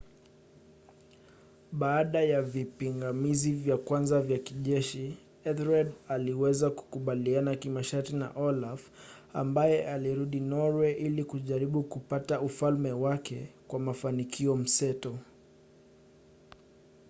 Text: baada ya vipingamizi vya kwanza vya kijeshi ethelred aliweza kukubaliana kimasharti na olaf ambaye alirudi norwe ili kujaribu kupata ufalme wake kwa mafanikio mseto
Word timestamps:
baada 1.71 2.21
ya 2.21 2.41
vipingamizi 2.41 3.51
vya 3.51 3.77
kwanza 3.77 4.21
vya 4.21 4.37
kijeshi 4.39 5.17
ethelred 5.43 5.91
aliweza 6.07 6.69
kukubaliana 6.69 7.55
kimasharti 7.55 8.15
na 8.15 8.29
olaf 8.35 8.89
ambaye 9.33 9.87
alirudi 9.87 10.39
norwe 10.39 10.91
ili 10.91 11.23
kujaribu 11.23 11.83
kupata 11.83 12.41
ufalme 12.41 12.91
wake 12.91 13.47
kwa 13.67 13.79
mafanikio 13.79 14.55
mseto 14.55 15.17